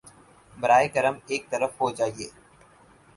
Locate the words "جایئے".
1.97-2.27